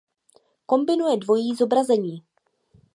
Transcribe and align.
Kombinuje 0.65 1.17
dvojí 1.17 1.55
zobrazení. 1.55 2.23